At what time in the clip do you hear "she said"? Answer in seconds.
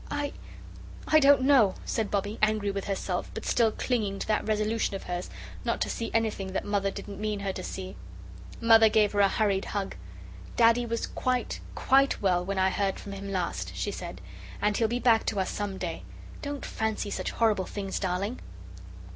13.75-14.21